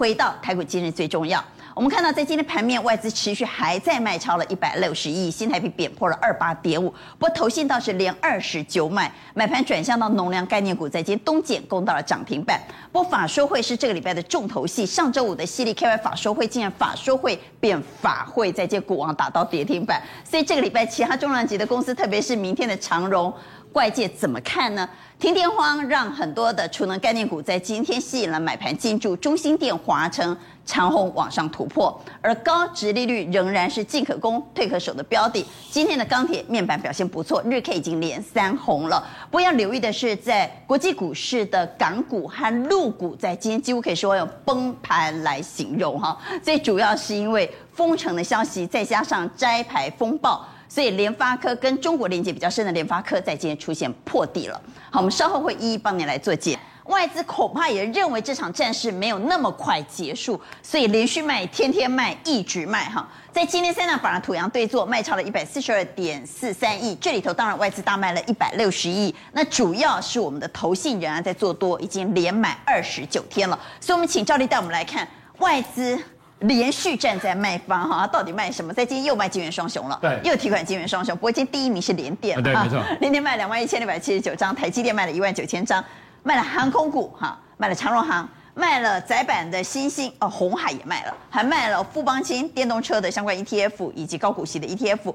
[0.00, 1.44] 回到台股今日最重要。
[1.74, 6.88] 我们看到，在今天盘面，外资持续还在卖超了一百六十亿，新台币贬破了二八点五。
[7.18, 12.58] 不过，投信倒是连二十九买，买盘转向到农粮概念股，在今天东碱攻到了涨停板。
[12.90, 20.02] 不过，法说会是这个礼拜的重头戏，上周五的矽力 KY 法说会竟然法说会变法会，在接股王打到跌停板。
[20.24, 23.30] 所以这个礼拜其他重量级的公司，特别是明天的长荣。
[23.72, 24.88] 外界怎么看呢？
[25.18, 30.34] 停电荒让很多的储能概念股在今天吸引了买盘进驻，中心电、华城、
[30.64, 35.44] 长虹往上突破，而高值利率仍然是进可攻退可守的标的。
[35.70, 39.06] 今天的钢铁面板表现不错，日 K 已经连三红了。
[39.30, 46.18] 不要留意的是，在国际股市的港股和陆股，在今天几乎可以说用崩盘来形容哈。
[46.42, 50.44] 最主要是因为封城的消息，再加上摘牌风暴。
[50.70, 54.62] 所以联发科跟中国连接比较深的联发科在今天出现破底了。
[54.88, 56.56] 好，我们稍后会一一帮你来做解。
[56.86, 63.08] 外资恐怕也认为这场战事没有那么快结束，所以连续卖，天天卖，一直卖哈。
[63.32, 73.58] 在今天三大法人土洋对坐卖超了一百四十二点四三亿，这里头当然外资大卖了一百六十亿，那主要是我们的投信仍然在做多，已经连买二十九天了。
[73.80, 75.06] 所以我们请赵丽带我们来看
[75.38, 75.98] 外资。
[76.40, 78.72] 连续站在卖方哈，到底卖什么？
[78.72, 81.14] 在今天又卖金元双雄了，对，又提款金元双雄。
[81.16, 85.84] 不过今天第一名是联电，对，没错，联电卖两万一千六百七十九张，台积电卖了一万九千张，
[86.22, 95.14] 卖了航空股哈，卖了长荣航，卖了窄板的新兴哦，红海也卖了，还卖了富邦金电动车的相关 ETF 以及高股息的 ETF，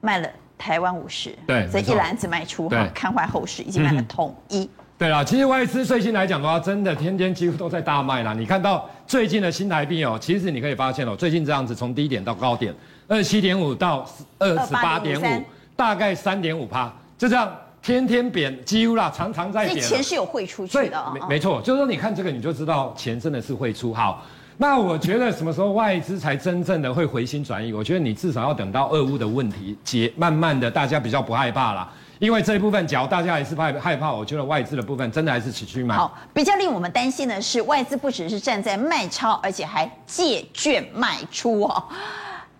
[0.00, 4.64] 卖了台湾五十，对，所以一篮子卖出哈，看坏后市，已经卖了统一。
[4.64, 4.68] 嗯
[5.02, 8.32] 对啦，其实外资最近来讲的话，真的天天几乎都在大卖啦。
[8.32, 12.72] 你看到最近的新台币哦，其实你可以发现哦，最近这样子从低点到高点，
[13.08, 14.08] 二十七点五到
[14.38, 15.42] 二十八点五，
[15.74, 19.80] 大概三点五趴，就这样天天贬，几乎啦，常常在贬。
[19.80, 21.18] 钱是有汇出去的啊、哦。
[21.18, 23.92] 没没错，就是说你看这个，你就知道钱真的是会出。
[23.92, 24.24] 好，
[24.56, 27.72] 那我觉得什么时候外资才真正的会回心转意？
[27.72, 31.92] 我觉得你至少要等到俄乌的问题解，慢慢的大家比较不害怕啦。
[32.22, 35.96] 因为这一部分，假如大家还是怕害怕，我觉得外资的部分真的还是持续买。
[35.96, 41.82] 好，比较令我们担心的是，外资不只是站在卖超，而且还借券卖出哦。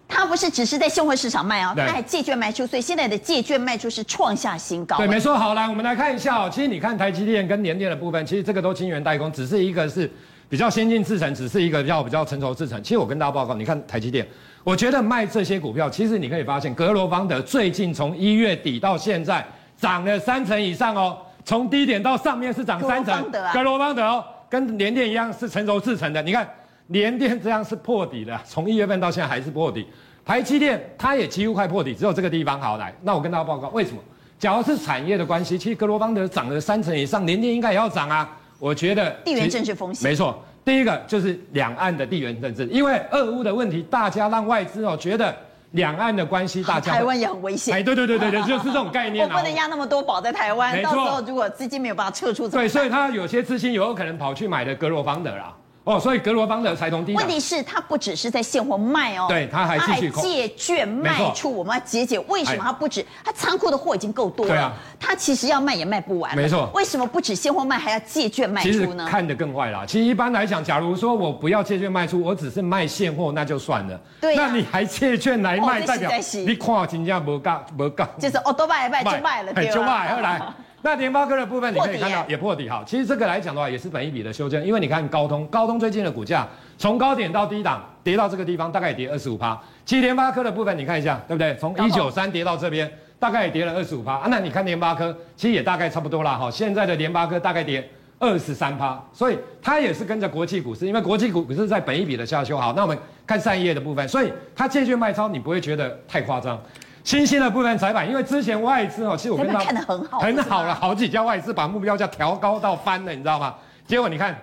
[0.09, 4.97] 它不是只是在现货市场卖哦，它还借券卖出，所以现在的借券卖出是创下新高。
[4.97, 5.39] 对，没错。
[5.39, 6.51] 好，来我们来看一下哦。
[6.53, 10.11] 其实你看台积电跟联电的部分，其实这个都晶圆代工，只是一个是
[10.53, 12.79] 比较先进制程，只是一个比较比较成熟制程。
[12.83, 14.29] 其实我跟大家报告，你看台积电。
[14.63, 19.43] 我觉得卖这些股票，其实你可以发现，格罗方德最近从一月底到现在
[19.79, 23.31] 涨了三成以上哦，从低点到上面是涨三成。
[23.55, 26.21] 格罗方德哦，跟联电一样是成熟制程的。
[26.21, 26.47] 你看
[26.89, 29.87] 联电这样是破底的，从一月份到现在还是破底。
[30.23, 32.95] 台积电它也几乎快破底，只有这个地方好来。
[33.01, 34.03] 那我跟大家报告，为什么？
[34.39, 38.39] 假如是产业的关系，其实格罗方德涨了三成以上，联电应该也要涨啊。
[38.63, 40.09] 我觉得地缘政治风险。
[40.09, 40.41] 没错。
[40.65, 45.35] 第一个就是两岸的地缘政治，因为俄乌的问题，大家让外资哦觉得
[45.73, 47.75] 两岸的关系，大家台湾也很危险。
[47.75, 49.29] 哎，对对对对对， 就是这种概念。
[49.29, 55.53] 我不能压那么多宝在台湾，到时候如果资金没有办法撤出，对，所以他有些资金有可能跑去买的格罗方德啦。
[55.85, 57.13] 哦，所以格罗邦的才从低。
[57.15, 61.53] 问题是，它不只是在现货卖哦，对，他还继续还借券卖出。
[61.53, 63.05] 我们要解解为什么它不止？
[63.25, 66.37] 它仓库的货已经够多了，对啊，他其实要卖也卖不完。
[66.37, 68.75] 没错，为什么不止现货卖，还要借券卖出呢？
[68.75, 69.85] 其实看得更坏啦。
[69.85, 74.01] 其实一般来讲，假如说我不要借券卖出，我只是卖现货，那就算了。
[74.21, 76.09] 对，那你还借券来卖，代表
[76.47, 78.05] 你看真正无够无够。
[78.21, 79.75] 就是哦，都卖卖就卖了，对吧？
[79.75, 80.41] 就卖，后来。
[80.85, 82.83] 那联发科的部分，你可以看到也破底哈。
[82.85, 89.57] 其实这个来讲的话，也是本一笔的修正，因为你看高通，高通最近的股价从高点到低档跌到这个地方，大概也跌二十五趴。
[89.85, 91.55] 其实联发科的部分，你看一下，对不对？
[91.55, 94.27] 从一九三跌到这边，大概也跌了二十五趴啊。
[94.29, 96.51] 那你看联发科，其实也大概差不多啦哈。
[96.51, 97.89] 现在的联发科大概跌
[98.19, 102.59] 二十三趴，所以它也是跟着国际股市，因为国际股市在本一比的下修。
[102.59, 106.61] 好，那我们看上一页的部分，所以它借券卖超，你不会觉得太夸张。
[107.05, 113.55] 新兴的部分窄板，因为之前外资哦，其实我跟他看得很好，很好了，好几家外资把目标价调高到翻了，你知道吗？
[113.87, 114.37] 结果你看，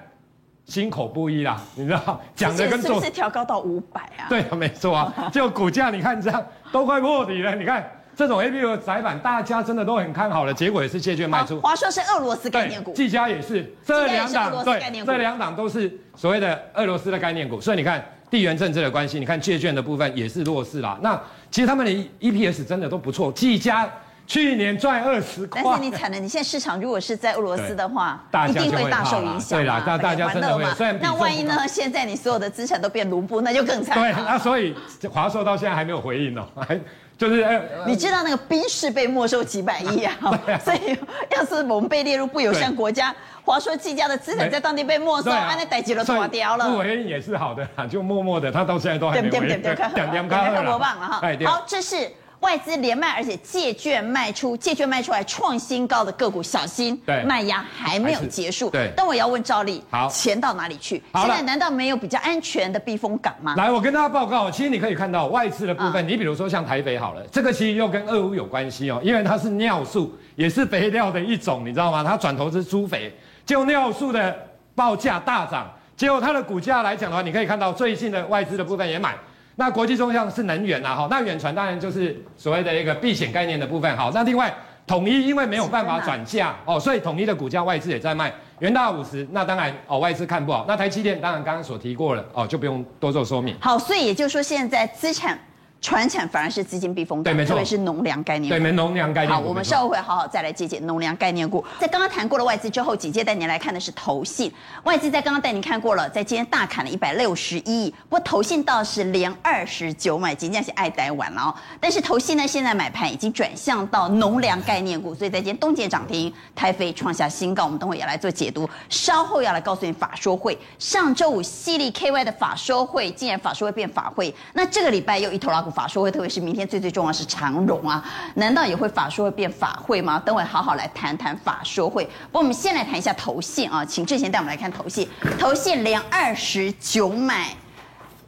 [0.65, 4.27] 心口不一啦，你知道 讲的跟做是不是调高到五百啊？
[4.27, 11.61] 对，没错啊， 就股价你看这样都快破底了，你看这种 A B U 窄板，大家真的都很看好了，结果也是借券卖出。
[11.61, 18.03] 华硕是俄罗斯概念股，技嘉也是，这两档对，这两档都是所谓的俄罗斯的概念股，所以你看。
[18.29, 20.97] 地缘政治的关系，你看借券的部分也是弱势啦。
[21.01, 23.89] 那其实他们的 EPS 真的都不错，技嘉
[24.27, 25.61] 去年赚二十块。
[25.63, 29.57] 但是你惨了，你现在市场如果是在俄罗斯的话，一定会大受影响。
[29.57, 30.63] 对啦，大大家真的会。
[31.01, 31.67] 那万一呢？
[31.67, 33.97] 现在你所有的资产都变卢布，那就更惨。
[33.97, 34.75] 对，那所以
[35.11, 36.79] 华硕到现在还没有回应哦，还。
[37.19, 37.45] 就是，
[37.86, 40.16] 你知道那个宾士被没收几百亿啊，
[40.63, 40.98] 所以
[41.36, 43.13] 要是我们被列入不友善国家，
[43.44, 46.69] 华硕技嘉的资产在当地被没收，那代机都垮掉了。
[46.69, 49.48] 不回应也是好的，就默默的，他到现在都还没回应。
[49.48, 51.21] 点点点点，点点看了，棒了哈。
[51.45, 52.10] 好，这是。
[52.39, 58.69] 外资连卖，而且借券卖出，借券卖出来创新高的个股，小心，对，卖压还没有结束。
[58.69, 61.03] 对，但我要问赵丽，好，钱到哪里去？
[61.15, 63.56] 现在难道没有比较安全的避风港吗？
[63.57, 72.03] 来，我跟大家报告，其实你可以看到外资的部分，你比如说像台北好了，这个其实又跟俄乌有关系哦，因为它是尿素，也是肥料的一种，你知道吗？
[72.03, 73.13] 它转投资猪肥，
[73.45, 74.33] 结果尿素的
[74.74, 79.13] 报价大涨，结果它的股价来讲的话，你可以看到最近的外资的部分也买。
[79.59, 84.51] 那国际中项是能源呐，哈，那远传当然就是所谓的一个避险概念的部分，好，那另外
[84.88, 93.53] 统一因为没有办法转嫁哦，所以统一的股价外资也在卖，元大五十，那当然哦外资看不好，那台积电当然刚刚所提过了哦，就不用多做说明。
[93.59, 95.38] 好，所以也就是说现在资产。
[95.81, 98.53] 传产反而是资金避风港，对，没错，特别是农粮概念股。
[98.55, 99.43] 对，没农粮概念股。
[99.43, 101.63] 好，我们稍后会好好再来解解农粮概念股。
[101.79, 104.51] 在刚刚谈过了外资之后，紧接带您来看的是投信。
[104.83, 111.55] 外资在刚刚带您看过了，在今天大砍了一百六十一亿，不过投信倒是连二十九买，今天是爱呆完了哦。
[111.79, 117.63] 但是投信呢，现在买盘已经转向到农粮概念股，所以在今天东捷涨停，台肥创下新高。
[117.65, 120.57] 我们等会也来做解读，稍后要来告诉你法说会。
[120.77, 126.39] 上周五犀利 KY 的法说会，竟然法说会变法会，那这个礼拜又一头拉股法说会，特别是。
[126.39, 128.04] 明天最最重要是长荣啊，
[128.36, 130.19] 难道也会法说会变法会吗？
[130.25, 132.06] 等会好好来谈谈法说会。
[132.06, 135.07] 不过我们先来谈一下投信啊，请志贤带我们来看投信。
[135.38, 137.50] 投信连二十九买，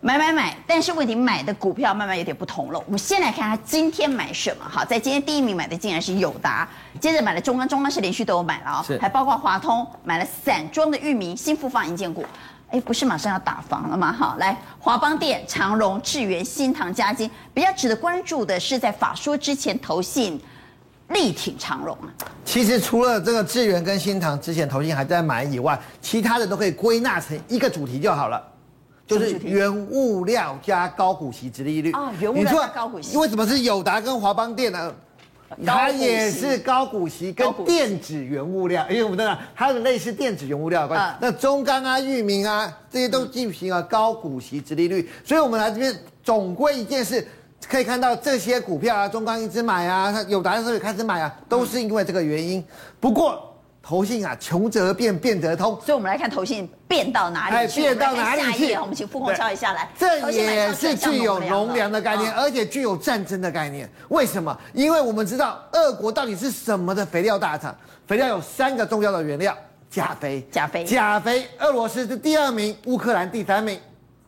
[0.02, 2.80] 买买买，但是问题买的股票慢慢有点不同了。
[2.86, 4.66] 我们先来看他今天买什么？
[4.70, 6.68] 好，在今天第一名买的竟然是友达，
[7.00, 12.26] 接着买了中钢，中钢是连续都有买了啊、哦，还包括华通买了散装的域名、新复放、银建股。
[12.72, 14.14] 哎，不是马上要打房了吗？
[14.14, 20.40] 好，来华邦店、长荣、智源、新唐、嘉金，比较值得关注的是，在法说之前，投信
[21.10, 22.08] 力挺长荣啊。
[22.46, 28.42] 其实除了这个智源跟新唐之前投信还在买以外，其他的都可以归纳成一个主题就好了，
[29.06, 32.10] 就是原物料加高股息殖利率啊。
[32.22, 34.94] 原物料加高股息，为什么是友达跟华邦电呢？
[35.66, 41.06] 它也是高股息跟电子原物料，因为我们知道它有类似电子原物料的关系。
[41.14, 45.94] 嗯、那中钢啊、裕民啊这些都进行了高股息、殖利率，所以我们来这边
[46.24, 47.28] 总归一件事，
[47.68, 52.64] 可以看到这些股票啊，中钢一直买啊，它友达的时候也开始买啊，都是因为这个原因。
[53.00, 53.48] 不过。
[53.84, 55.74] 投信啊，穷则变，变则通。
[55.84, 57.82] 所以，我们来看投信变到哪里去？
[57.82, 58.74] 变到哪里去？
[58.76, 59.90] 我们请副控敲一下来。
[59.98, 63.90] 这也是具有农粮的概念，而且具有战争的概念。
[64.10, 64.56] 为什么？
[64.74, 67.76] 因为我们知道，俄国到底是什么的肥料大厂？
[68.06, 69.58] 肥料有三个重要的原料：
[69.90, 71.48] 钾肥、钾肥、钾肥。
[71.60, 73.80] 俄罗斯是第二名，乌克兰第三名。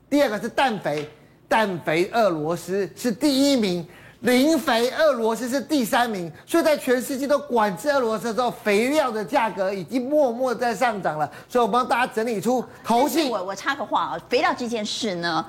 [0.10, 1.08] 第二个是氮肥，
[1.48, 3.88] 氮肥，俄罗斯是第一名。
[4.24, 11.30] 磷肥，俄罗斯是第三名，所以在全世界都管制俄罗斯的时候，肥料的价格已经默默在上涨了。
[11.50, 13.30] 所以我帮大家整理出投信。
[13.30, 15.46] 我我插个话啊，肥料这件事呢，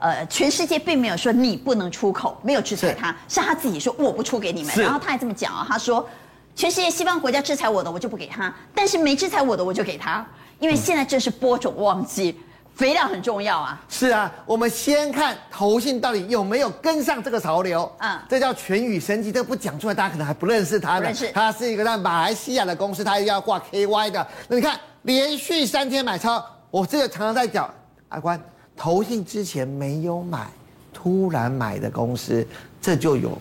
[0.00, 4.74] 呃，全世界并没有说你不能出口，没有制裁他，是，是他自己说我不出给你们。
[4.74, 6.04] 然后他还这么讲啊，他说
[6.56, 10.26] 全世界西方国家制裁我的，我就不给他；但是没制裁我的，我就给他，
[10.58, 12.36] 因为现在正是播种旺季。
[12.78, 13.84] 肥料很重要啊！
[13.88, 17.90] 是啊，我们先看投信到底有没有跟上这个潮流。
[17.98, 21.12] 嗯，这叫全宇生技，这个不讲出来，大家可能还不认识它的。
[21.12, 24.24] 是，它是一个在马来西亚的公司，它要挂 KY 的。
[24.46, 27.68] 那你看，连续三天买超，我这个常常在讲，
[28.10, 28.40] 阿关，
[28.76, 30.46] 投信之前没有买，
[30.94, 32.46] 突然买的公司，
[32.80, 33.36] 这就有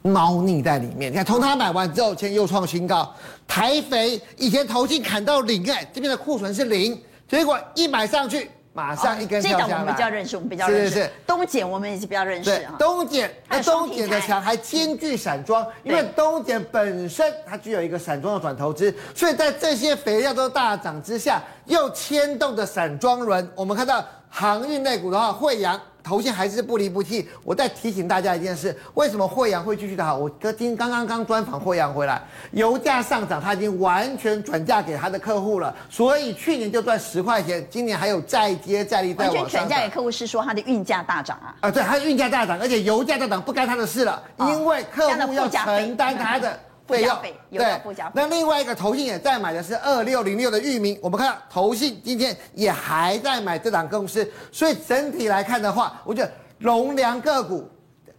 [0.00, 1.12] 猫腻在里面。
[1.12, 3.14] 你看，从它买完之后，现在又创新高。
[3.46, 6.98] 台肥以前投信砍到零，哎，这边的库存是零。
[7.26, 9.64] 结果一买上去，马上一根跳下来。
[9.64, 10.88] 这档我们比较认识，我们比较认识。
[10.88, 11.10] 是是是。
[11.26, 12.74] 东碱我们也是比较认识啊。
[12.78, 23.48] 东碱，那东碱的强还兼具散装，因为东碱本身它具有一个散装的转投资，所以在这些肥料都大涨之下，又牵动着散装轮。
[23.54, 25.80] 我们看到航运类股的话，慧洋。
[26.04, 27.26] 投信还是不离不弃。
[27.42, 30.16] 我再提醒大家一件事：为什么惠阳会继续的好？
[30.18, 35.74] 我今刚刚刚专访惠阳回来，油价上涨，他已经完全转嫁给他的客户了。
[35.88, 39.42] 所以去年就赚十块钱，今年还有再接再厉，再往上。
[39.42, 41.56] 完全转嫁给客户是说他的运价大涨啊？
[41.60, 46.60] 啊，对，他的运价大涨，而且油价大涨不干他的事了，因为客户要承担他的。
[46.86, 47.16] 费用
[47.50, 47.80] 对，
[48.12, 57.68] 那另外一个投信也在买的是二六零六的域名，我们看到投信今天也还在买这档公司，所以整体来看的话，我觉得农粮个股，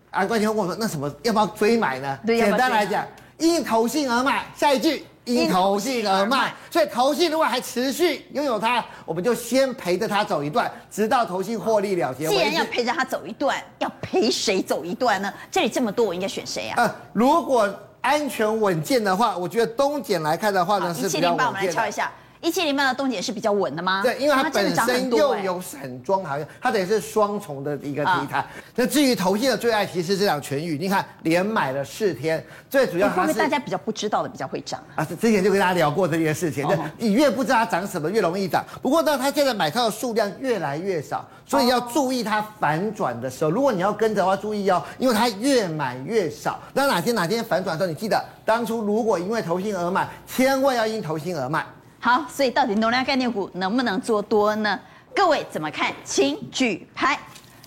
[0.09, 2.19] 啊，关键问我说那什么要不要追买呢？
[2.25, 3.05] 简单来讲，
[3.37, 6.53] 因投信而买，下一句因投信而卖。
[6.71, 12.27] 所以投信如果还持续拥有它，我们就先陪着它走一段，直到投信获利了结。
[12.27, 15.31] 既然要陪着它走一段，要陪谁走一段呢？
[15.51, 16.75] 这里这么多，我应该选谁啊？
[16.77, 17.71] 呃，如果
[18.05, 21.45] 安全稳健的话，我觉得东检来看的话呢，是比较稳健的。
[21.47, 22.11] 我们来敲一下。
[22.45, 24.03] 一七零八的东姐是比较稳的吗？
[24.03, 28.45] 对，因为它本身又有散装行业，它等于是双重的一个题材。
[28.75, 35.03] 那至于投信的最爱，其实这两全宇，你看连买了四天，最主要它是大家比较不知道的比较会涨啊。
[35.03, 36.63] 之前就跟大家聊过这件事情，
[36.99, 38.63] 你越不知道它涨什么，越容易涨。
[38.79, 43.49] 不过呢，它现在买套的数量越来越少，所以要注意它反转的时候。
[43.49, 46.59] 如果你要跟着的话，注意哦，因为它越买越少。
[46.75, 51.65] 那哪天哪天反转的时候，你记得当初如果因为投信而买，千万要因投信而卖。
[52.05, 54.79] 好，所以到底能量概念股能不能做多呢？
[55.15, 55.91] 各位怎么看？
[56.03, 57.17] 请举牌。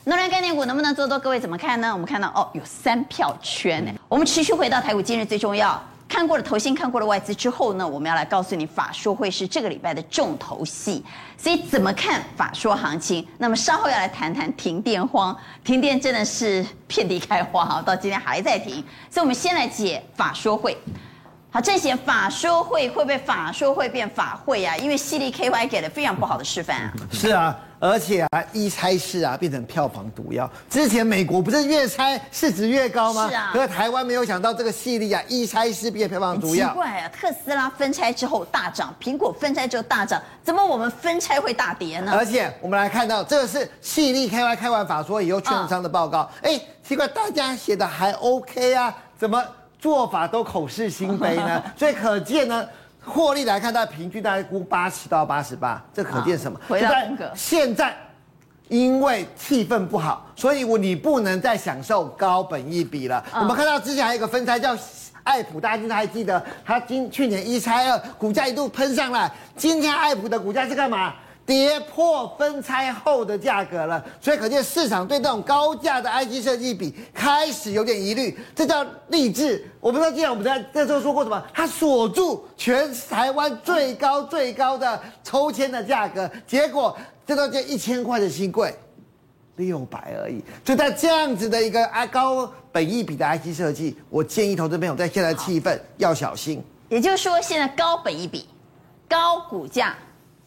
[0.04, 1.18] 能量概念股能不能做多？
[1.18, 1.92] 各位怎么看呢？
[1.92, 3.90] 我们看到哦，有三票圈呢。
[4.08, 11.04] 我们持续回到台股，今日最重要，看过了投信，看过了外资之后呢，我们要来告诉你，法说会是这个礼拜的重头戏。
[11.36, 13.26] 所以怎么看法说行情？
[13.38, 18.74] 那么稍后要来谈谈停电荒，停电真的是遍地开花哈，到今天还在停。
[19.10, 20.78] 所以我们先来解法说会。
[21.58, 24.76] 好，正显法说会会不会法说会变法会啊？
[24.76, 26.92] 因为矽力 KY 给了非常不好的示范啊。
[27.10, 30.48] 是啊，而且啊，一拆四啊变成票房毒药。
[30.70, 33.26] 之前美国不是越拆市值越高吗？
[33.28, 33.50] 是啊。
[33.52, 36.68] 可是台湾没有想到这个矽力啊，一拆四变票房毒药。
[36.68, 42.12] 奇怪啊，特斯拉分拆之后大涨，苹果分拆之后大涨，怎么我们分拆会大跌呢？
[42.16, 49.44] 而且我们来看到这个是矽力 KY 开完法说以后券商的报告，哎、嗯，奇怪，大家写的还 OK 啊，怎么？
[49.78, 52.66] 做法都口是心非呢， 所以可见呢，
[53.04, 56.58] 获利来看，大概平均大概估八十到八十八，这可见什么？
[56.68, 56.90] 回到。
[57.34, 57.96] 现在
[58.68, 63.24] 因为气氛不好，所以我你不能再享受高本一比了。
[63.34, 64.76] 我们看到之前还有一个分拆叫
[65.22, 71.14] 爱普，大家应该还记得，它今去年一拆二，股价一度喷上来，今天爱普的股价是干嘛？
[71.48, 78.38] 跌破分拆后的价格了，所以可见市场对这种高价的 IC 设计比开始有点疑虑。
[78.54, 79.66] 这叫励志。
[79.80, 86.94] 我不知道之前我们在这时候说过什么，它锁住全台湾最高最高的抽签的价格，结果
[87.26, 88.76] 这都叫一千块的新贵，
[89.56, 90.44] 六百而已。
[90.62, 96.62] 就在这样子的一个啊高本益比的 IC 设计，我建议投资朋友在现在气氛要小心。
[96.90, 98.46] 也就是说，现在高本益比、
[99.08, 99.96] 高股价。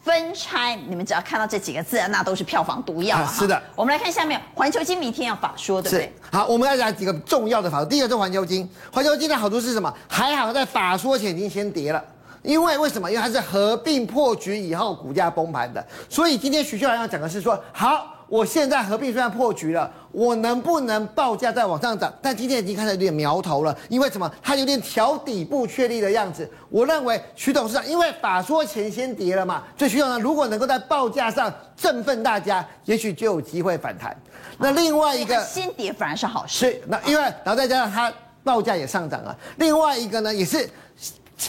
[0.02, 3.16] 分拆，你们只要看到这几个字，那都是票房毒药。
[3.16, 6.12] 啊、是的，我们来看下面，环球金明天要法说，对不对？
[6.30, 7.86] 好，我们要讲几个重要的法说。
[7.86, 9.92] 第一个是环球金，环球金的好处是什么？
[10.08, 12.02] 还好在法说前已经先跌了，
[12.42, 13.10] 因为为什么？
[13.10, 18.08] 因为它是合并破局以后股价崩盘的，所以今天许秀兰要讲的是说，好。
[18.32, 22.10] 我现在合并虽然破局了，我能不能报价再往上涨？
[22.22, 24.32] 但今天已经看到有点苗头了，因为什么？
[24.42, 26.50] 它有点调底部确立的样子。
[26.70, 34.16] 我认为徐董事长因为法说前先跌了嘛，所以徐董事长如果能够在报价上振奋大家，也许就有机会反弹。
[34.56, 36.70] 那另外一个先跌反而是好事。
[36.70, 38.10] 是，那因为然后再加上它
[38.42, 39.36] 报价也上涨了。
[39.56, 40.66] 另外一个呢，也是。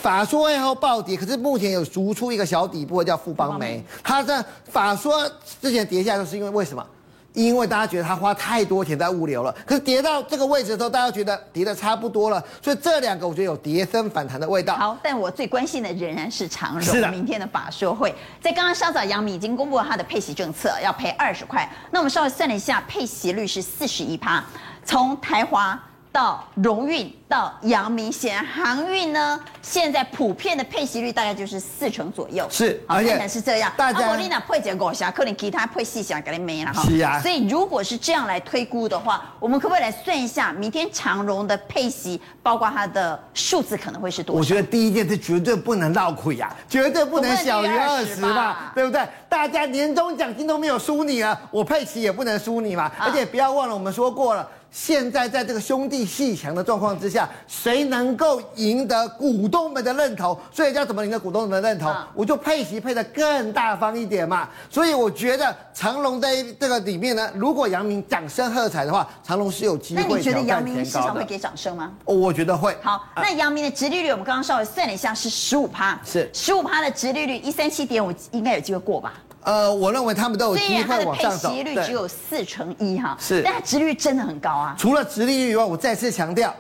[0.02, 3.84] 法说会后暴跌，可是目前有逐出一个小底部，叫富邦煤。
[4.04, 5.30] 它在法说
[5.62, 6.86] 之前跌下来，就是因为为什么？
[7.34, 9.52] 因为大家觉得它花太多钱在物流了。
[9.66, 14.76] 可是跌到这个位置的时候，大家觉得跌得差不多了，所以这两个我觉得有跌升反弹的味道。
[14.76, 16.82] 好，但我最关心的仍然是长荣。
[16.84, 17.10] 是的。
[17.10, 21.68] 明天的法说会，在刚刚稍早，阳明已经公布了它的配息政策，要配二十块。
[21.90, 24.44] 那我们稍微算了一下，配息率是四十一趴，
[24.86, 25.82] 从台华。
[26.14, 32.48] 到荣运到阳明，显然航运呢，现在普遍的配息率大概就是四成左右。
[32.52, 33.74] 是，而且是这样。
[33.76, 36.84] 大家，阿丽娜配结果下，可能其他配细小给你没了哈。
[36.84, 37.20] 是啊。
[37.20, 44.40] 所以如果是这样来推估的话，我们可不可以来算一下，明天长荣的配息，包括它的数字可能会是多少？
[44.40, 49.02] 我觉得第一件事绝对不能绕亏呀，绝对不能小于二十吧，对不对？
[49.28, 52.92] 大家年终奖金都没有输你了，我配息也不能输你嘛。
[53.00, 54.48] 而且不要忘了，我们说过了。
[54.74, 60.36] 现在在这个兄弟戏强的状况之下，谁能够赢得股东们的认同？
[60.52, 61.92] 所以要怎么赢得股东们的认同？
[61.92, 64.50] 嗯、我就配息配得更大方一点嘛。
[64.72, 70.10] 所以我觉得长隆在这个里面呢，如果杨明掌声喝彩的话，长隆是有机会的。
[70.10, 71.94] 那你觉得杨明市场会给掌声吗？
[72.06, 72.76] 哦，我觉得会。
[72.82, 79.14] 好，那杨明的殖利率我们刚刚稍微算了一下是十五趴，是十五趴的殖利率一三七点五，应该有机会过吧？
[79.44, 81.50] 呃，我认为他们都有机会往上走。
[81.50, 84.76] 配息率只有四成一哈，是，但它殖利率真的很高啊。
[84.78, 86.54] 除了殖利率以外，我再次强调，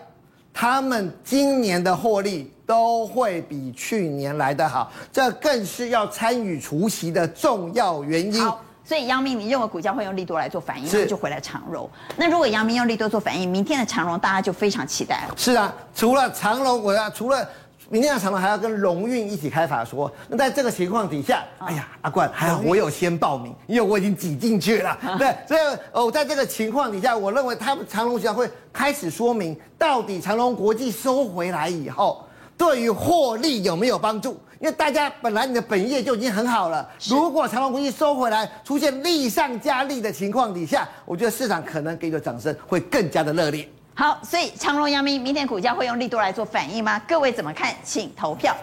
[0.54, 8.44] 他们今年的获利都会比去年来得好，这更是要参与除夕的重要原因。
[8.44, 11.90] 好，所以杨明，你认为股价会用利多来做反应，那就回来长荣。
[12.18, 15.34] 那如果杨明用利多做反应，明天的长荣大家就非常期待了。
[15.38, 17.48] 是啊，除了长荣，我要除了
[17.94, 20.12] 明天的长荣还要跟荣运一起开法说。
[20.28, 24.98] 那在这个情况底下，哎呀，阿冠还好我有先报名，因为我已经挤进去了。
[25.20, 25.60] 对，所以
[25.92, 32.26] 哦，在这个情况底下，我认为他们长荣将会开始说明，到底长隆国际收回来以后，
[32.58, 34.40] 对于获利有没有帮助？
[34.60, 43.70] 因为大家本来你的本业就已经很好了，如果长隆国际收回来，出现利上加利的情况底下，我觉得市场可能给的掌声会更加的热烈。
[43.96, 47.00] 好，所以长荣、阳明明天股价会用力多来做反应吗？
[47.08, 47.74] 各位怎么看？
[47.84, 48.56] 请投票。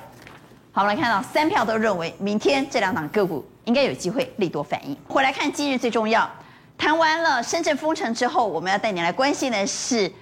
[0.73, 4.97] 好，我们来看到三票都认为明天这两档个股应该有机会力多反应。
[5.09, 6.29] 回来看今日最重要，
[6.77, 10.13] 谈完了深圳封城之后，我们要带你来关心的是。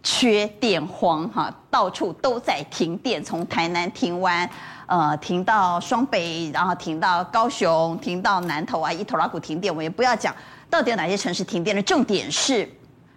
[0.00, 4.48] 缺电荒哈，到处都在停电，从台南停完，
[4.86, 10.32] 呃，停到双北，然后停到高雄，停到南投啊，一拖拉库停电，我也不要讲
[10.70, 11.82] 到底有哪些城市停电的。
[11.82, 12.66] 重点是，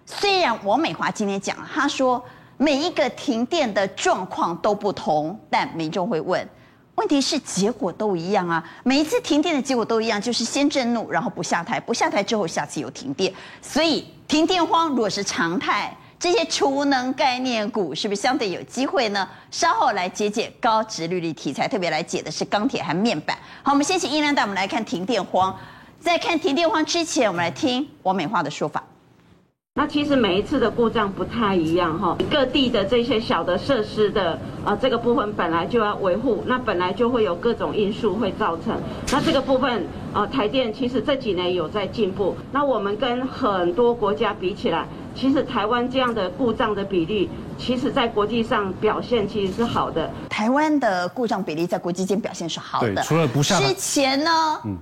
[0.05, 2.23] 虽然王美华今天讲，他说
[2.57, 6.47] 每一个停电的状况都不同，但民众会问，
[6.95, 15.95] 问题是结果都一样啊，每一次停电的结果都一样，就是先震怒，然后不下台，不下台之后下次有停电，所以停电荒如果是常态。
[16.19, 19.27] 这些储能概念股是不是相对有机会呢？
[19.49, 23.35] 稍后来解解高值利率题材，特别来解的是钢铁和面板。
[23.63, 25.57] 好，我们先请伊亮带我们来看停电荒。
[25.99, 28.83] 在看停电荒之前，我们来听王美花的说法。
[29.73, 38.77] 那其实每一次的故障不太一样哈，各地的这些小的设施的啊这个部分本来就要维护，那本来就会有各种因素会造成。
[39.13, 42.35] 那这个部分啊，台电其实这几年有在进步。
[42.51, 44.85] 那我们跟很多国家比起来。
[45.15, 50.09] 其实台湾这样的故障的比例，其实在国际上表现其实是好的。
[50.29, 53.01] 台湾的故障比例在国际间表现是好的。
[53.03, 53.59] 除了不下。
[53.59, 54.31] 之前呢，
[54.65, 54.77] 嗯，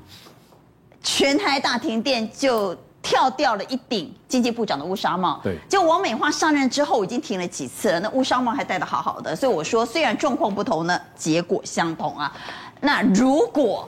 [1.04, 5.40] 全台大停电就跳掉了一顶经济部长的乌纱帽。
[5.44, 5.58] 对。
[5.70, 9.36] 就王美花上任之后，已经停了几次了，那乌纱帽还戴得好好的。
[9.36, 12.36] 所以我说，虽然状况不同呢，结果相同啊。
[12.82, 13.88] 那如果。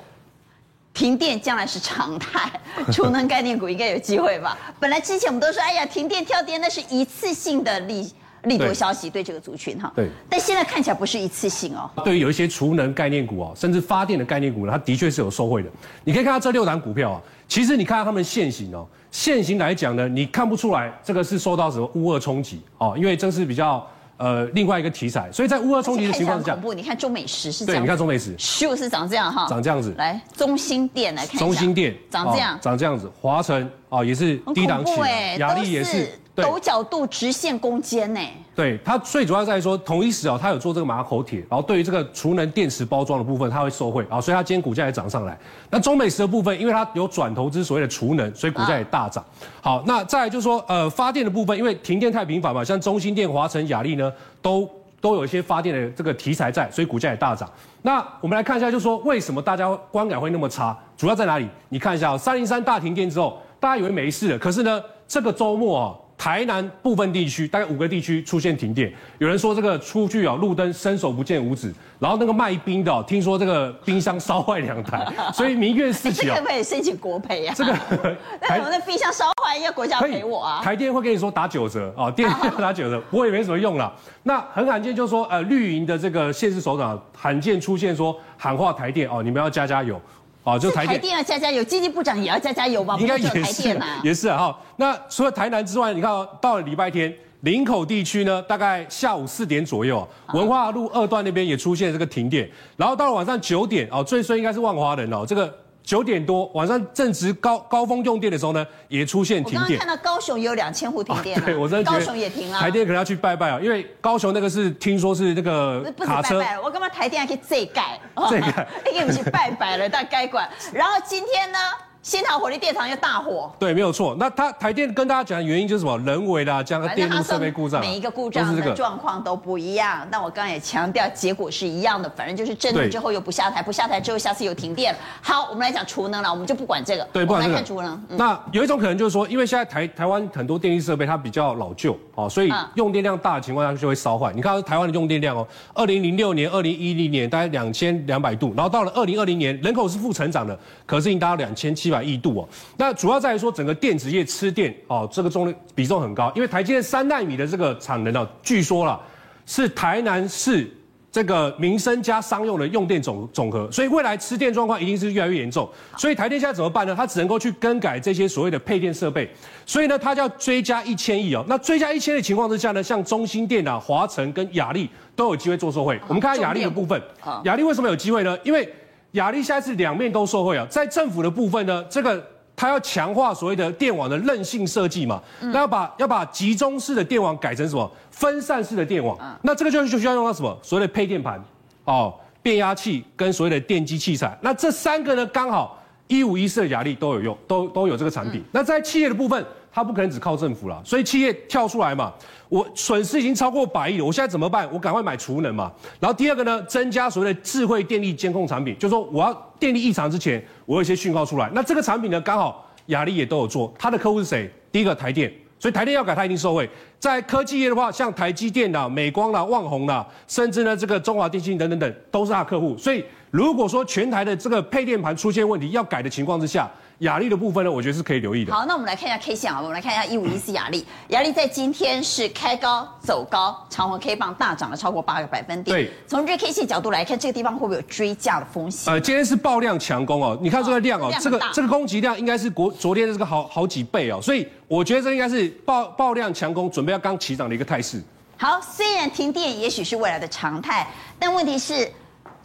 [0.93, 2.51] 停电将来是常态，
[2.91, 4.57] 储能概念股应该有机会吧？
[4.77, 8.11] 本来之前我们都说，哎呀，停电跳电那是一次性的利
[8.43, 9.89] 利多消息，对这个族群哈。
[9.95, 10.09] 对。
[10.29, 11.89] 但现在看起来不是一次性哦。
[12.03, 15.69] 对于有一些储能概念股哦，甚至发电的概念股呢，它的确是有受惠的。
[16.03, 23.85] 你可以看到这六档股票啊，其实你看到他们现行哦，现行来讲呢，你看不出来这个是受到什么乌俄冲击哦，因为这是比较。
[24.17, 26.75] 呃，另外一个题材，所以在乌俄冲击的情况下，恐怖。
[26.75, 29.95] 你看中美食是这样，对，你看中美食就是长这样哈，长这样子。
[29.97, 33.11] 来，中心店来看一下，中心店长这样，长这样子。
[33.19, 34.91] 华晨啊，也是低档起，
[35.39, 36.07] 亚力也是。
[36.35, 38.22] 陡角度直线攻坚呢？
[38.55, 45.37] 对，它最主要在说，同一时啊，它有做这个马口铁，然后对于这个储能电池包装的部分，它会受惠啊，所以它今天股价也涨上来。
[45.70, 49.24] 那中美石的部分，因为它有转投资所谓的储能，所以股价也大涨。
[49.61, 54.70] 好，那再来就是说，呃，发电的部分，因为停电太频繁嘛，像中兴电、华晨、雅力呢，都
[55.01, 57.50] 都有一些发电的这个题材在，所以股价也大涨。
[57.81, 60.77] 那我们来看一下，就是说为什么大家观感会那么差？
[60.96, 61.48] 主要在哪里？
[61.70, 65.96] 你看一下，哦三零三大停电之后，大家以为没事了，可是呢，这个周末啊。
[66.22, 75.03] 台南部分地区大概五个地区出现停电，有人说这个出去啊路灯伸手不见五指，然后那个卖冰的，听说这个冰箱烧坏两台，
[75.34, 76.36] 所以民怨四起啊。
[76.36, 77.55] 这个可以申请国赔啊？
[77.57, 77.75] 这个，
[78.40, 80.62] 那我们的冰箱烧坏要国家赔我啊？
[80.64, 83.92] 台电会跟你说打九折啊， 电电打九折，不过也没什么用了。
[84.22, 90.00] 那很罕见就是说，呃，绿营的这个县市首长罕见出现说喊话台电哦，你们要加加油。
[90.43, 92.97] 哦，就台电，台电要加加油，经济部长也要加加油吧？
[92.99, 94.37] 应该也是， 也是啊。
[94.37, 105.60] 哈，那除了台南之外，你看到了礼拜天，林口地区呢，大概下午四点左右，文化路二段那边也出现这个停电，然后到了晚上九点，哦，最衰应该是万华人哦，这个。
[105.83, 109.61] 九点多，晚上正值高高峰用电的时候呢，也出现停电。
[109.61, 112.59] 我刚刚看到高雄也有两千户停电，啊， 对我高雄也停了。
[112.59, 116.35] 台电可能要去拜拜啊，因为高雄那个是听说是那个卡车。
[116.35, 118.00] 不是拜拜了，我干嘛台电还可以这盖？
[118.29, 120.50] 这盖， 已经不是拜拜了，但该管。
[120.72, 121.59] 然后今天呢？
[122.03, 124.16] 新桃火力电厂又大火，对，没有错。
[124.20, 126.00] 那它台电跟大家讲的原因就是什么？
[126.00, 130.07] 人为的、啊，将电路设备故障，每一个故障的状况都不一样。
[130.11, 134.96] 那我刚刚也强调，结果是一样的，反正就是震怒之后又不下台，不下台之后下次又停电。
[135.22, 137.53] 好，我们来讲储能了，我们就不管这个，对，不管这个。
[137.53, 137.94] 来看储能。
[138.09, 144.31] 嗯、那有一种可能就是说，因为现在台台湾很多电力设备它比较老旧，哦，所以用电量大的情况下就会烧坏。
[144.34, 152.48] 你看台湾的用电量哦，二零零六年、二零一零年大概两千两百度，然后到了二零二零年，人口是负成长的，可是已经达到两千七百亿度哦。
[152.77, 159.00] 那主要在于说，整个电子业吃电哦，这个重比重很高，因为台积电三纳米的这个产能哦，据说啦
[159.46, 160.72] 是台南市
[161.11, 165.69] 这个民生加商用的用电总总和，所以未来吃电状况一定是越来越严重。
[165.97, 166.95] 所以台电现在怎么办呢？
[166.95, 169.29] 它只能够去更改这些所谓的配电设备。
[169.65, 171.43] 所以呢，它就要追加一千亿哦。
[171.50, 176.00] 那追加一千的情况之下呢，像中兴电啊、华晨跟雅力都有机会做受惠。
[176.07, 177.01] 我们看下雅力的部分，
[177.43, 178.37] 雅力为什么有机会呢？
[178.45, 178.67] 因为
[179.11, 180.65] 雅力现在是两面都受惠啊。
[180.69, 182.25] 在政府的部分呢，这个。
[182.61, 191.43] 它要强化所谓的电网的韧性设计嘛，那要把要把集中式的电网改成什么分散式的电网，那这个就就需要用到什么所谓的配电盘，
[191.85, 198.43] 哦，变压器跟所谓的电机器材，那这三个呢刚好一五一四的雅力都有用，都都有这个产品。
[198.51, 199.43] 那在企业的部分。
[199.74, 202.12] 它不可能只靠政府了，所以企业跳出来嘛，
[202.50, 204.68] 我损失已经超过百亿了，我现在怎么办？
[204.72, 205.72] 我赶快买储能嘛。
[206.00, 211.50] 然后第二个呢，增加所谓的智慧电力监控产品，就是说我要电力异常之前，我有一些讯号出来。
[211.53, 214.51] 那这个产品呢，刚好亚力也都有做，它的客户是谁？
[214.72, 216.70] 第一个台电，所以台电要改，它一定受惠。
[217.00, 222.77] 在科技业的话，像台积电啦、美光啦、旺宏啦，甚至呢这个中华电信等等等，都是它客户。
[222.77, 226.70] 所以如果说全台的这个配电盘出现问题要改的情况之下，
[227.01, 228.53] 亚力的部分呢，我觉得是可以留意的。
[228.53, 235.75] 好，那我们来看一下 K 线啊，我们来看一下一五一四亚力，雅力在今天是开高走高，长红 K 棒大涨了超过八个百分点。
[235.75, 238.94] 对，从这 K 线角度来看，这个地方会不会有追价的风险？
[238.94, 248.00] 呃，今天是爆量强攻哦，你看这个量哦，哦这个这个攻击量应该是国昨天的这个好好几倍哦，所以我觉得这应该是爆爆量强攻，准备要刚起涨的一个态势。
[248.37, 250.87] 好，虽然停电也许是未来的常态，
[251.18, 251.92] 但问题是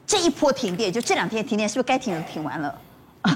[0.07, 2.75] 这一波停电，就这两天停电，是不是该停的停完了？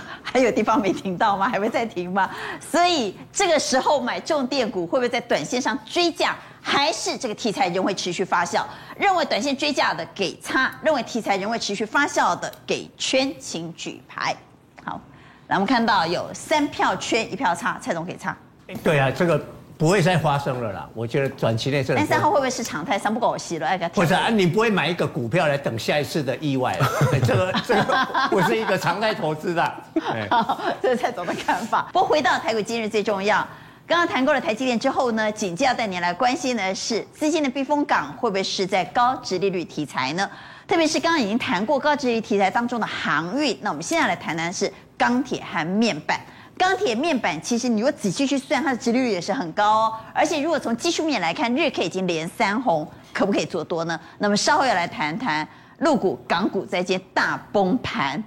[0.23, 1.49] 还有地方没停到吗？
[1.49, 2.31] 还会再停吗？
[2.61, 6.37] 所以这个时候买重电股会不会在短线上追价？
[6.63, 8.63] 还是这个题材仍会持续发酵？
[8.97, 14.37] 认为短线追价的给差，认为题材仍会持续发酵的给圈，请举牌。
[14.85, 15.01] 好，
[15.49, 18.37] 来我们看到有三票圈，一票差，蔡总给差。
[18.83, 19.43] 对啊，这个。
[19.81, 21.95] 不会再发生了啦，我觉得短期内这。
[21.95, 22.99] 但三号会不会是常态？
[22.99, 26.79] 三不狗戏了，哎，不是啊，你不会买一个股票来等下一次的意外，
[27.27, 29.75] 这个这个 不是一个常态投资的。
[30.29, 31.89] 好，这是蔡总的看法。
[31.95, 33.39] 不过回到台股今日最重要，
[33.87, 40.29] 刚刚谈过了台积电之后呢，紧接着要带你来关心的是资金的避风港会不会是在高殖利率题材呢？
[40.69, 46.21] 特别是刚刚已经谈过高殖利率题材当中的航运，那我们现在来谈谈是钢铁和面板。
[46.61, 49.93] 钢铁面板其实你如果仔细去算，它的殖利率也是很高哦。
[50.13, 53.99] 而且如果从技术面来看，日 K 已经连三红，可不可以做多呢？
[54.19, 58.23] 那么稍后要来谈谈陆股、港股在接大崩盘，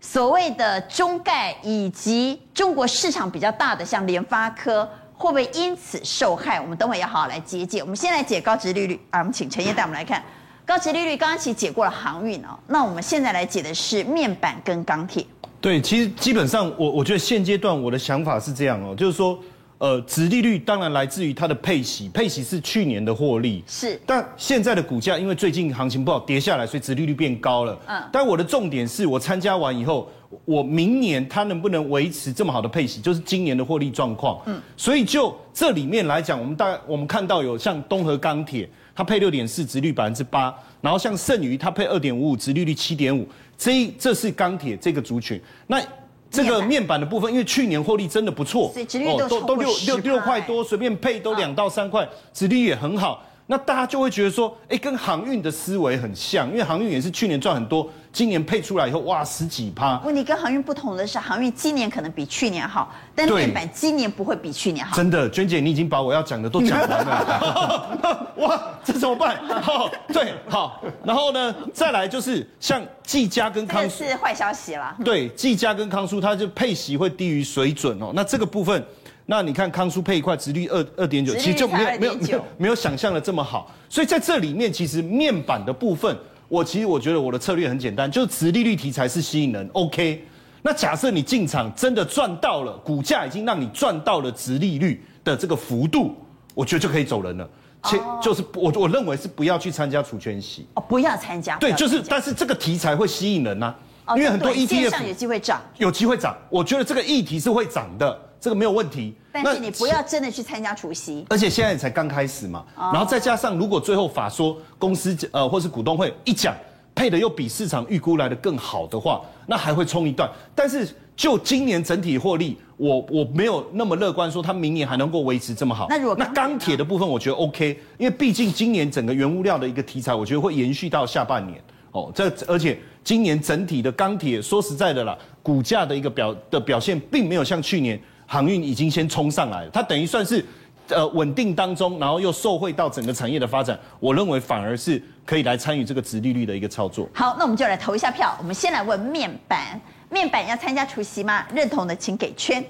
[0.00, 6.60] 所谓的中概以及中国市场比较大的像联发科，会不会因此受害？
[6.60, 7.78] 我们等会要好好来解解。
[7.80, 10.20] 我们先来解高殖利率啊，我们请陈曄带我们来看
[10.66, 11.16] 高殖利率。
[11.16, 15.24] 刚刚其实解过了航运哦，那我们现在来解的是面板跟钢铁。
[15.60, 19.38] 对，其实基本上我我觉得现阶段我的想法是这样哦，就是说，
[19.78, 27.78] 呃，殖利率当然来自于它的配息，配息是去年的获利，是，但现在的股价因为最近行情不好跌下来，所以殖利率变高了。
[27.86, 30.08] 嗯，但我的重点是我参加完以后，
[30.44, 34.40] 我明年它能不能维持这么好的配息，就是今年的获利状况。
[34.46, 43.26] 嗯，所以就这里面来讲，我们大概我们看到有像东和钢铁，它配六点四，殖率百分之八，然后像剩余它配二点五五，殖利率七点五。
[43.56, 45.82] 这这是钢铁这个族群，那
[46.30, 53.24] 这个面板的部分，因为去年获利真的不错，哦，都都六六六块多，随便配都两到三块，殖利率也很好。
[53.50, 59.98] 那大家就会觉得说，哎，跟航运的思维很像，因为航运也是去年赚很多，今年配出来以后，哇，十几趴。
[60.04, 64.94] 问题跟航运不同的是，航运今年可能比去年好，但面板今年不会比去年好。
[64.94, 68.26] 真的，娟姐，你已经把我要讲的都讲完了。
[68.36, 69.38] 哇，这怎么办？
[69.62, 70.82] 好，对，好。
[71.02, 74.94] 然后呢，再来就是像技嘉跟康舒，这是坏消息了。
[75.02, 78.12] 对，技嘉跟康舒，它就配息会低于水准哦。
[78.14, 78.84] 那这个部分。
[79.30, 83.70] 那你看康舒配一块，殖利率二二点九，其实就没有没有没有没有想象的这么好。
[83.86, 86.16] 所以在这里面，其实面板的部分，
[86.48, 90.24] 我其实我觉得我的策略很简单，就是殖利率题材是吸引人，OK。
[90.62, 96.16] 那假设你进场真的赚到了，股价已经让你赚到了殖利率的这个幅度，
[96.54, 97.46] 我觉得就可以走人了。
[97.84, 101.58] 且就是我我认为是不要去参加除权息哦，不要参加。
[101.58, 103.74] 对，就是但是这个题材会吸引人呐、
[104.06, 106.34] 啊，因为很多 ETF 上有机会涨，有机会涨。
[106.48, 108.18] 我觉得这个议题是会涨的。
[108.40, 116.54] 这个没有问题，但是你不要真的去参加除夕，而且现在才刚开始嘛，然后再加上如果最后法说公司呃或是股东会一讲
[116.94, 120.28] 配的又比市场预估来的更好的话，那还会冲一段。
[120.54, 125.86] 但是就今年整体获利，我我没有那么乐观说它明年还能够维持这么好。
[125.88, 131.60] 那如果那钢铁的部分，我觉得 OK，因为毕竟今年整个原物料的一个题材，我觉得会延续到下半年
[131.92, 132.10] 哦。
[132.14, 138.00] 这而且今年整体的钢铁，说实在的啦，股价的一个表的表现，并没有像去年。
[138.30, 140.44] 航运已经先冲上来了，它等于算是
[140.88, 147.08] 呃稳定当中，然后又受惠到整个产业的发展，我认为反而是可以来参与这个直利率的一个操作。
[147.14, 148.36] 好，那我们就来投一下票。
[148.38, 151.42] 我们先来问面板，面板要参加除夕吗？
[151.54, 152.62] 认同的请给圈，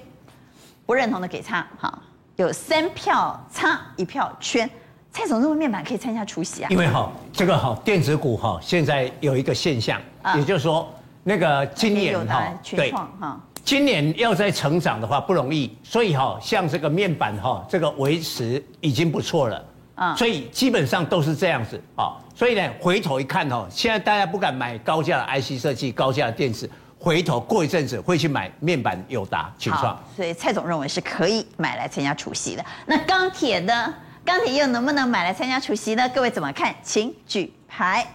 [0.85, 1.67] 不认同的给叉。
[1.77, 2.01] 好，
[2.37, 4.69] 有三票叉，一票圈。
[5.11, 6.69] 蔡总认为面板可以参加除夕啊？
[6.69, 10.87] 因为哈，这个哈电子股哈现在有一个现象，啊、也就是说
[11.23, 13.41] 那个今年哈对哈。
[13.63, 22.17] 今年要再成长的话不容易，所以哈，像这个面板哈，这个维持已经不错了啊，所以基本上都是这样子啊。
[22.35, 30.01] 所以呢，回头一看哈，现在大家不敢买高价的 IC 设计、高价的电子，回头过一阵子会去买面板、友达、群创。
[30.15, 32.65] 所以蔡总认为是可以买来参加除夕的。
[32.85, 33.93] 那钢铁呢？
[34.25, 36.07] 钢铁又能不能买来参加除夕呢？
[36.09, 36.75] 各位怎么看？
[36.83, 38.05] 请举牌。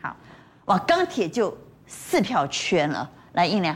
[0.00, 0.14] 好，
[0.66, 3.08] 哇，钢铁就四票圈了。
[3.32, 3.74] 来，印量。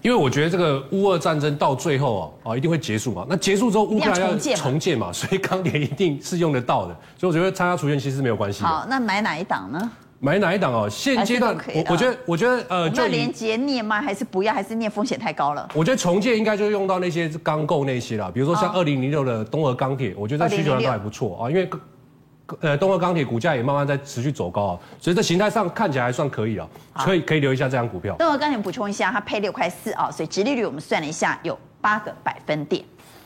[0.00, 3.26] 因为我觉得这个乌俄战争到最后啊，啊一定会结束嘛。
[3.28, 6.96] 那结束之后，乌克兰要重建嘛， 所以钢铁一定是用得到的。
[7.18, 8.64] 所以我觉得参加除权其实没有关系。
[8.64, 9.90] 好，那买哪一档呢？
[10.18, 10.88] 买哪一档哦？
[10.88, 14.00] 现阶段我我觉得我觉得呃，就连接镍吗？
[14.00, 14.54] 还是不要？
[14.54, 15.68] 还是镍风险太高了？
[15.74, 21.68] 我觉得重建应该就用到那些钢构那些啦，比如说像二零零六的东俄钢铁，我觉得在需求上都还不错啊，因为。
[22.60, 28.14] 呃，东和钢铁股价也慢慢在持续走高啊，所以这形态上看起来还算可以啊，可以可以留一下这张股票。
[28.16, 32.84] 东和钢铁补充一下，它配六块四啊，所以殖利率我们算了一下有八个百分点。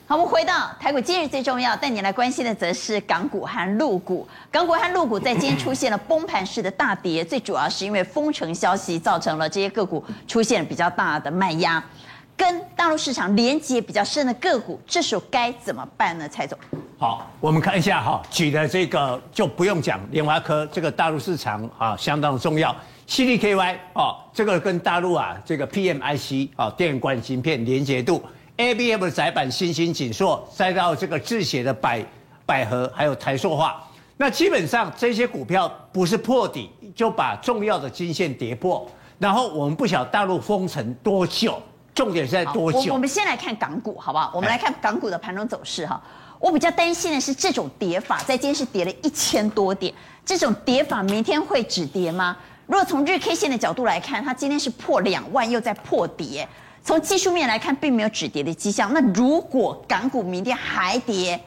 [0.09, 4.25] 好，我们回到台股，今日最重要带你来关心的则是港股和陆股。
[4.53, 11.83] 港股和陆股在今天出现了崩盘式的大跌，最主要是因为封城消息造成了这些个股出现比较大的卖压。
[12.37, 16.29] 跟大陆市场连接比较深的个股，这时候该怎么办呢？
[16.29, 16.59] 蔡总，
[16.99, 22.77] 好，我们看一下哈，举的这个就不用讲，联发科这个大陆市场啊相当重要
[23.09, 28.23] ，CDKY 哦，这个跟大陆啊这个 PMIC 啊电管芯片连接度
[28.59, 32.05] ，ABF 的载板新兴紧缩，再到这个智协的百
[32.45, 33.83] 百合，还有台塑化，
[34.19, 38.87] 那基本上这些股票不是破底，就把重要的均线跌破，
[39.19, 41.59] 然后我们不晓得大陆封城多久。
[41.97, 42.79] 重点是在多久？
[42.91, 44.31] 我我们先来看港股，好不好？
[44.35, 46.01] 我们来看港股的盘中走势哈。
[46.39, 52.37] 我比较担心的是这种跌法，在今天是跌了一千多点，这种跌法明天会止跌吗？
[52.67, 56.47] 如果从日 K 线的角度来看，它今天是破两万又在破跌，
[56.83, 58.93] 从技术面来看并没有止跌的迹象。
[58.93, 61.41] 那如果港股明天还跌，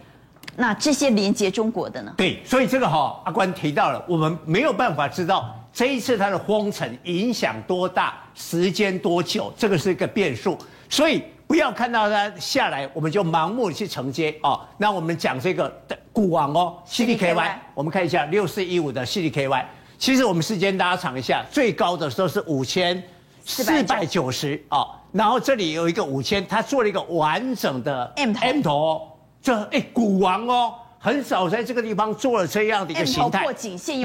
[0.55, 2.11] 那这些连接中国的呢？
[2.17, 5.55] 对，所以这个哈，阿关提到了，我们没有办法知道。
[5.71, 10.57] 这一次它的封城影响多大，时间多久，这个是一个变数，
[10.89, 14.35] 所以不要看到它下来，我们就盲目去承接。
[14.43, 14.59] 哦。
[14.77, 15.71] 那我们讲这个
[16.11, 19.63] 股王哦，CDKY，我们看一下六四一五的 CDKY，
[19.97, 23.01] 其实我们时间拉长一下，最高的时候是五千
[23.45, 24.61] 四百九十。
[24.69, 33.45] 哦，然后这里有一个五千，它做了一个完整的 M 头，M 头，这哎股王哦，很少在这个地方做了这样的一个形态，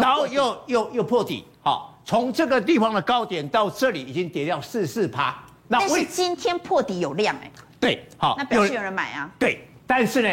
[0.01, 1.45] 然后又又又破底。
[1.65, 5.35] 好，从这个地方的高点到这里已经跌掉四四趴。
[5.67, 7.51] 那但是今天破底有量哎。
[7.81, 9.31] 对，好，那表示有人买啊。
[9.39, 10.29] 对，但是呢，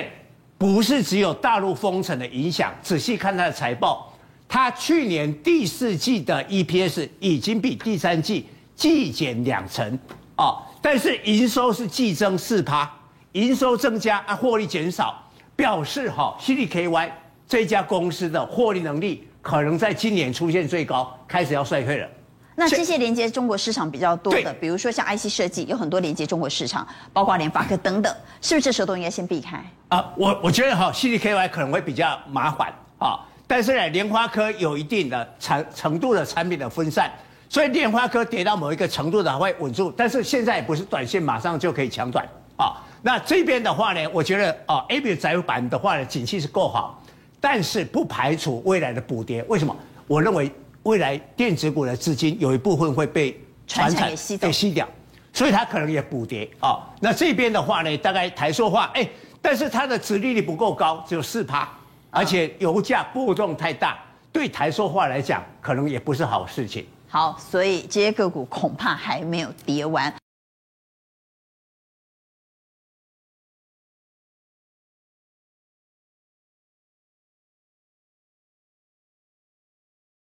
[0.58, 2.74] 不是只有大陆封城的影响。
[2.84, 4.14] 仔细看它的财报，
[4.46, 9.98] 它去年第四季的 EPS 已经比第三季季减两成
[10.36, 12.92] 啊，但是营收是季增四趴，
[13.32, 15.24] 营收增加啊，获利减少，
[15.56, 17.10] 表示哈，CDKY
[17.48, 19.30] 这家公司的获利能力。
[19.42, 22.08] 可能在今年出现最高，开始要衰退了。
[22.54, 29.64] 那这些连接中国市场比较多的，比如说像 IC 设计，有很多连接中国市场，包括联发科等等，是不是这时候都应该先避开？
[29.88, 37.10] 啊，我我觉得哈，CDKY 可能会比较麻烦啊，但是呢，联发科有一定的产程度的产品的分散，
[37.50, 42.24] 所以联发科跌到某一个程度的会稳住，但是现在也不是短线马上就可以抢短
[42.58, 42.76] 啊。
[43.02, 47.01] 那这边的话呢，我觉得啊，ABF 载板的话呢，景气是够好。
[47.42, 49.76] 但是不排除未来的补跌，为什么？
[50.08, 50.50] 我认为
[50.84, 54.88] 未来电子股的资金有一部分会被传产给吸掉，
[55.34, 56.80] 所以它可能也补跌啊。
[57.00, 59.10] 那这边的话呢，大概台塑化，哎，
[59.42, 61.68] 但是它的殖利率不够高，只有四趴，
[62.10, 63.98] 而且油价波动太大，
[64.32, 66.86] 对台塑化来讲，可能也不是好事情。
[67.08, 70.14] 好，所以这些个股恐怕还没有跌完。